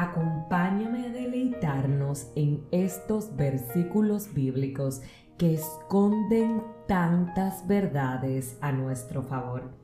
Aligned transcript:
Acompáñame 0.00 1.04
a 1.04 1.10
deleitarnos 1.10 2.32
en 2.34 2.64
estos 2.70 3.36
versículos 3.36 4.32
bíblicos 4.32 5.02
que 5.36 5.52
esconden 5.52 6.62
tantas 6.88 7.68
verdades 7.68 8.56
a 8.62 8.72
nuestro 8.72 9.22
favor. 9.22 9.74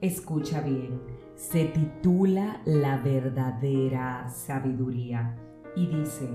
Escucha 0.00 0.60
bien, 0.60 1.00
se 1.36 1.66
titula 1.66 2.60
La 2.64 2.96
verdadera 2.96 4.28
sabiduría 4.30 5.36
y 5.76 5.86
dice, 5.86 6.28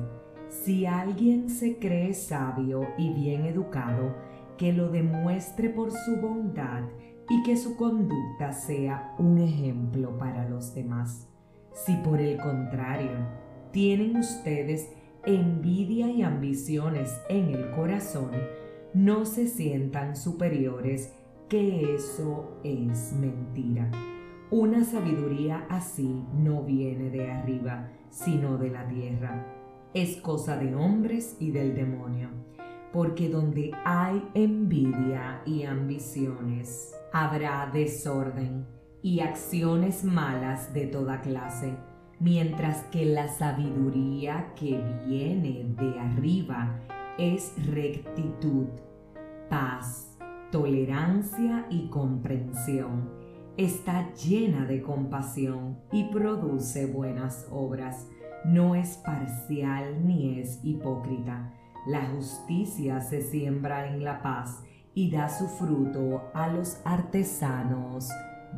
si 0.47 0.86
alguien 0.86 1.49
se 1.49 1.77
cree 1.77 2.13
sabio 2.13 2.88
y 2.97 3.11
bien 3.11 3.45
educado, 3.47 4.15
que 4.57 4.71
lo 4.71 4.88
demuestre 4.88 5.70
por 5.70 5.91
su 5.91 6.15
bondad 6.21 6.83
y 7.29 7.43
que 7.43 7.57
su 7.57 7.75
conducta 7.75 8.54
sea 8.54 9.13
un 9.20 9.39
ejemplo 9.39 10.17
para 10.17 10.47
los 10.47 10.73
demás. 10.73 11.27
Si 11.76 11.96
por 11.98 12.20
el 12.20 12.38
contrario 12.38 13.12
tienen 13.71 14.18
ustedes 14.18 14.89
envidia 15.25 16.10
y 16.10 16.24
ambiciones 16.24 17.21
en 17.29 17.50
el 17.50 17.70
corazón, 17.71 18.32
no 18.93 19.25
se 19.25 19.47
sientan 19.47 20.16
superiores, 20.16 21.14
que 21.50 21.93
eso 21.93 22.60
es 22.64 23.14
mentira. 23.14 23.92
Una 24.50 24.83
sabiduría 24.86 25.68
así 25.69 26.24
no 26.33 26.64
viene 26.64 27.10
de 27.10 27.30
arriba, 27.30 27.92
sino 28.10 28.57
de 28.57 28.69
la 28.69 28.88
tierra. 28.88 29.46
Es 29.94 30.18
cosa 30.18 30.57
de 30.57 30.74
hombres 30.74 31.38
y 31.39 31.52
del 31.52 31.75
demonio 31.75 32.30
porque 32.95 33.28
donde 33.28 33.73
hay 33.83 34.25
envidia 34.36 35.42
y 35.45 35.64
ambiciones, 35.64 36.95
habrá 37.11 37.69
desorden 37.73 38.66
y 39.05 39.19
acciones 39.19 40.03
malas 40.03 40.73
de 40.73 40.88
toda 40.88 41.22
clase, 41.22 41.77
mientras 42.19 42.86
que 42.86 43.05
la 43.05 43.27
sabiduría 43.27 44.52
que 44.55 44.81
viene 45.05 45.75
de 45.77 46.00
arriba 46.00 46.80
es 47.19 47.53
rectitud, 47.67 48.65
paz, 49.47 50.17
tolerancia 50.52 51.67
y 51.69 51.88
comprensión. 51.89 53.11
Está 53.57 54.11
llena 54.15 54.65
de 54.65 54.81
compasión 54.81 55.77
y 55.91 56.05
produce 56.05 56.87
buenas 56.87 57.47
obras. 57.52 58.09
No 58.43 58.73
es 58.73 58.97
parcial 58.97 60.03
ni 60.03 60.39
es 60.39 60.59
hipócrita 60.63 61.53
la 61.85 62.08
justicia 62.08 62.99
se 62.99 63.21
siembra 63.21 63.87
en 63.87 64.03
la 64.03 64.23
paz 64.23 64.63
y 64.95 65.11
da 65.11 65.30
su 65.30 65.47
fruto 65.47 66.31
a 66.33 66.47
los 66.47 66.81
artesanos 66.83 68.09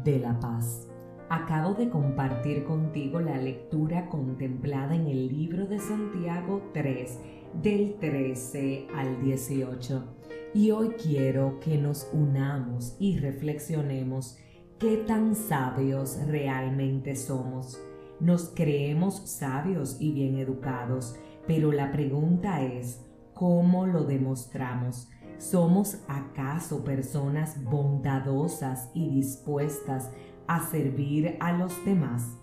de 0.04 0.20
la 0.20 0.40
paz. 0.40 0.88
Acabo 1.30 1.74
de 1.74 1.90
compartir 1.90 2.64
contigo 2.64 3.20
la 3.20 3.38
lectura 3.38 4.08
contemplada 4.10 4.96
en 4.96 5.08
el 5.08 5.28
libro 5.28 5.68
de 5.68 5.80
Santiago 5.80 6.70
3 6.74 7.20
del 7.62 7.96
13 8.00 8.88
al 8.96 9.22
18 9.22 10.16
y 10.54 10.72
hoy 10.72 10.90
quiero 11.02 11.60
que 11.60 11.78
nos 11.78 12.10
unamos 12.14 12.96
y 13.00 13.18
reflexionemos 13.18 14.38
qué 14.80 14.98
tan 14.98 15.36
sabios 15.36 16.18
realmente 16.28 17.16
somos. 17.16 17.82
Nos 18.20 18.50
creemos 18.56 19.18
sabios 19.30 19.98
y 20.00 20.12
bien 20.14 20.38
educados, 20.38 21.16
pero 21.46 21.72
la 21.72 21.92
pregunta 21.92 22.62
es, 22.62 23.02
¿Cómo 23.38 23.86
lo 23.86 24.04
demostramos? 24.04 25.10
¿Somos 25.38 26.00
acaso 26.08 26.84
personas 26.84 27.64
bondadosas 27.64 28.90
y 28.96 29.08
dispuestas 29.10 30.10
a 30.48 30.66
servir 30.66 31.38
a 31.40 31.52
los 31.52 31.74
demás? 31.86 32.38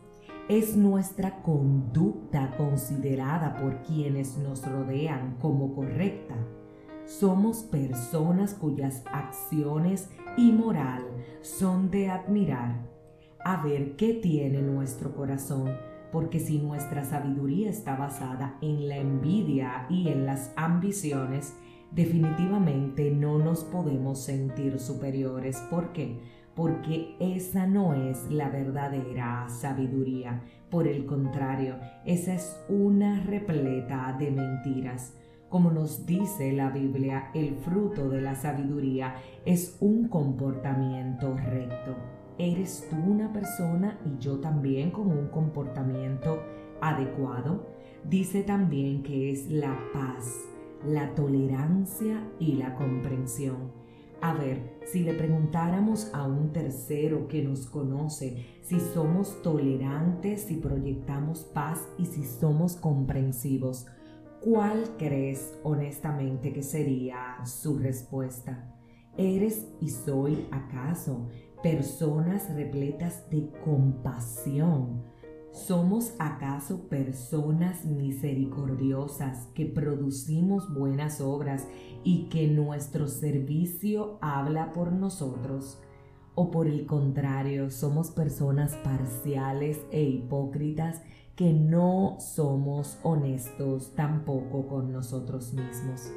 ¿Es 0.48 0.76
nuestra 0.76 1.42
conducta 1.42 2.56
considerada 2.56 3.56
por 3.56 3.82
quienes 3.82 4.38
nos 4.38 4.64
rodean 4.64 5.36
como 5.40 5.74
correcta? 5.74 6.36
Somos 7.04 7.64
personas 7.64 8.54
cuyas 8.54 9.02
acciones 9.12 10.08
y 10.36 10.52
moral 10.52 11.02
son 11.42 11.90
de 11.90 12.10
admirar. 12.10 12.88
A 13.44 13.62
ver 13.62 13.96
qué 13.96 14.14
tiene 14.14 14.62
nuestro 14.62 15.14
corazón 15.16 15.72
porque 16.12 16.38
si 16.38 16.58
nuestra 16.58 17.04
sabiduría 17.04 17.68
está 17.68 17.96
basada 17.96 18.56
en 18.60 18.88
la 18.88 18.98
envidia 18.98 19.86
y 19.90 20.08
en 20.08 20.26
las 20.26 20.52
ambiciones, 20.54 21.54
definitivamente 21.94 23.10
no 23.10 23.38
nos 23.38 23.64
podemos 23.64 24.20
sentir 24.20 24.78
superiores. 24.78 25.58
¿Por 25.70 25.92
qué? 25.92 26.18
Porque 26.54 27.16
esa 27.20 27.66
no 27.66 27.94
es 27.94 28.30
la 28.30 28.48
verdadera 28.48 29.48
sabiduría. 29.48 30.42
Por 30.70 30.88
el 30.88 31.06
contrario, 31.06 31.76
esa 32.04 32.34
es 32.34 32.64
una 32.68 33.22
repleta 33.24 34.14
de 34.18 34.30
mentiras. 34.30 35.14
Como 35.48 35.70
nos 35.70 36.04
dice 36.04 36.52
la 36.52 36.70
Biblia, 36.70 37.30
el 37.32 37.54
fruto 37.56 38.08
de 38.08 38.20
la 38.20 38.34
sabiduría 38.34 39.14
es 39.44 39.76
un 39.80 40.08
comportamiento 40.08 41.36
recto. 41.36 41.94
¿Eres 42.38 42.88
tú 42.90 42.96
una 42.96 43.32
persona 43.32 44.00
y 44.04 44.20
yo 44.20 44.40
también 44.40 44.90
con 44.90 45.12
un 45.12 45.28
comportamiento 45.28 46.42
adecuado? 46.80 47.68
Dice 48.02 48.42
también 48.42 49.04
que 49.04 49.30
es 49.30 49.48
la 49.48 49.78
paz, 49.92 50.53
la 50.86 51.14
tolerancia 51.14 52.28
y 52.38 52.54
la 52.54 52.74
comprensión. 52.74 53.72
A 54.20 54.32
ver, 54.34 54.78
si 54.86 55.02
le 55.02 55.12
preguntáramos 55.14 56.10
a 56.14 56.26
un 56.26 56.52
tercero 56.52 57.28
que 57.28 57.42
nos 57.42 57.66
conoce 57.66 58.46
si 58.62 58.80
somos 58.80 59.42
tolerantes, 59.42 60.42
si 60.42 60.56
proyectamos 60.56 61.40
paz 61.40 61.86
y 61.98 62.06
si 62.06 62.24
somos 62.24 62.76
comprensivos, 62.76 63.86
¿cuál 64.40 64.84
crees 64.98 65.52
honestamente 65.62 66.52
que 66.52 66.62
sería 66.62 67.36
su 67.44 67.78
respuesta? 67.78 68.70
¿Eres 69.16 69.66
y 69.80 69.90
soy 69.90 70.48
acaso 70.50 71.28
personas 71.64 72.54
repletas 72.54 73.28
de 73.30 73.48
compasión. 73.64 75.02
¿Somos 75.54 76.14
acaso 76.18 76.88
personas 76.88 77.84
misericordiosas 77.84 79.46
que 79.54 79.66
producimos 79.66 80.74
buenas 80.74 81.20
obras 81.20 81.68
y 82.02 82.24
que 82.24 82.48
nuestro 82.48 83.06
servicio 83.06 84.18
habla 84.20 84.72
por 84.72 84.90
nosotros? 84.90 85.80
¿O 86.34 86.50
por 86.50 86.66
el 86.66 86.86
contrario, 86.86 87.70
somos 87.70 88.10
personas 88.10 88.74
parciales 88.82 89.78
e 89.92 90.02
hipócritas 90.02 91.02
que 91.36 91.52
no 91.52 92.16
somos 92.18 92.98
honestos 93.04 93.94
tampoco 93.94 94.66
con 94.66 94.92
nosotros 94.92 95.54
mismos? 95.54 96.10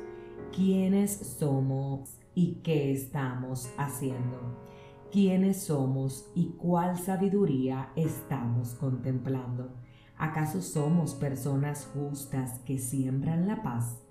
¿Quiénes 0.51 1.11
somos 1.11 2.17
y 2.33 2.55
qué 2.63 2.91
estamos 2.91 3.69
haciendo? 3.77 4.65
Quiénes 5.11 5.63
somos 5.63 6.29
y 6.35 6.53
cuál 6.57 6.97
sabiduría 6.97 7.89
estamos 7.95 8.73
contemplando. 8.75 9.73
¿Acaso 10.17 10.61
somos 10.61 11.13
personas 11.13 11.89
justas 11.93 12.59
que 12.59 12.79
siembran 12.79 13.47
la 13.47 13.61
paz? 13.61 14.01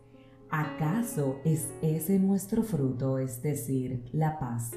¿Acaso 0.50 1.40
es 1.44 1.72
ese 1.82 2.18
nuestro 2.18 2.62
fruto, 2.62 3.18
es 3.18 3.42
decir, 3.42 4.08
la 4.12 4.38
paz? 4.38 4.72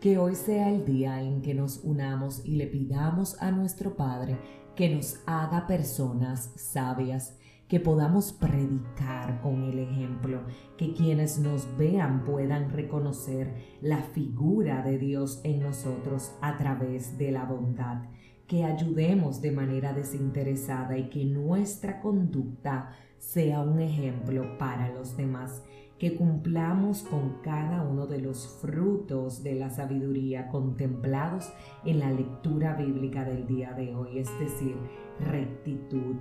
Que 0.00 0.18
hoy 0.18 0.34
sea 0.34 0.70
el 0.70 0.84
día 0.84 1.22
en 1.22 1.42
que 1.42 1.54
nos 1.54 1.78
unamos 1.84 2.44
y 2.44 2.56
le 2.56 2.66
pidamos 2.66 3.40
a 3.40 3.50
nuestro 3.50 3.96
Padre 3.96 4.38
que 4.76 4.94
nos 4.94 5.20
haga 5.26 5.66
personas 5.66 6.52
sabias 6.56 7.38
que 7.70 7.78
podamos 7.78 8.32
predicar 8.32 9.40
con 9.42 9.62
el 9.62 9.78
ejemplo, 9.78 10.40
que 10.76 10.92
quienes 10.92 11.38
nos 11.38 11.68
vean 11.78 12.24
puedan 12.24 12.68
reconocer 12.68 13.54
la 13.80 14.02
figura 14.02 14.82
de 14.82 14.98
Dios 14.98 15.40
en 15.44 15.60
nosotros 15.60 16.32
a 16.42 16.56
través 16.58 17.16
de 17.16 17.30
la 17.30 17.44
bondad, 17.44 18.02
que 18.48 18.64
ayudemos 18.64 19.40
de 19.40 19.52
manera 19.52 19.92
desinteresada 19.92 20.98
y 20.98 21.10
que 21.10 21.24
nuestra 21.24 22.00
conducta 22.00 22.90
sea 23.18 23.60
un 23.60 23.78
ejemplo 23.78 24.58
para 24.58 24.92
los 24.92 25.16
demás, 25.16 25.62
que 25.96 26.16
cumplamos 26.16 27.04
con 27.04 27.40
cada 27.40 27.84
uno 27.84 28.08
de 28.08 28.18
los 28.18 28.48
frutos 28.60 29.44
de 29.44 29.54
la 29.54 29.70
sabiduría 29.70 30.48
contemplados 30.48 31.52
en 31.84 32.00
la 32.00 32.10
lectura 32.10 32.74
bíblica 32.74 33.24
del 33.24 33.46
día 33.46 33.74
de 33.74 33.94
hoy, 33.94 34.18
es 34.18 34.40
decir, 34.40 34.74
rectitud, 35.20 36.16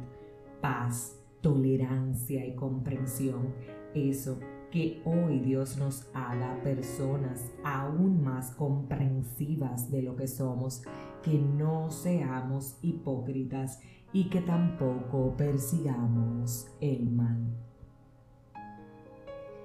paz, 0.61 1.19
tolerancia 1.41 2.45
y 2.45 2.55
comprensión. 2.55 3.53
Eso, 3.93 4.39
que 4.71 5.01
hoy 5.05 5.39
Dios 5.39 5.77
nos 5.77 6.09
haga 6.13 6.61
personas 6.63 7.51
aún 7.63 8.23
más 8.23 8.51
comprensivas 8.51 9.89
de 9.89 10.03
lo 10.03 10.15
que 10.15 10.27
somos, 10.27 10.83
que 11.23 11.39
no 11.39 11.89
seamos 11.89 12.77
hipócritas 12.81 13.79
y 14.13 14.29
que 14.29 14.41
tampoco 14.41 15.35
persigamos 15.37 16.67
el 16.81 17.09
mal. 17.09 17.55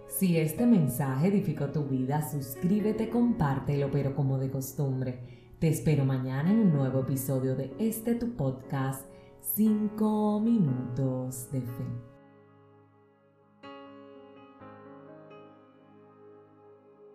Si 0.06 0.37
este 0.37 0.65
mensaje 0.65 1.29
edificó 1.29 1.70
tu 1.70 1.85
vida, 1.85 2.23
suscríbete, 2.23 3.11
compártelo, 3.11 3.91
pero 3.91 4.15
como 4.15 4.38
de 4.38 4.50
costumbre, 4.50 5.19
te 5.59 5.69
espero 5.69 6.05
mañana 6.05 6.53
en 6.53 6.61
un 6.61 6.73
nuevo 6.73 7.00
episodio 7.00 7.56
de 7.56 7.75
este 7.79 8.15
tu 8.15 8.37
podcast 8.37 9.05
5 9.44 10.41
minutos 10.41 11.49
de 11.52 11.61
fe. 11.61 12.14